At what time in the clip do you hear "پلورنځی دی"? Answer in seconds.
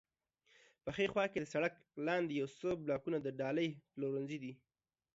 3.93-4.53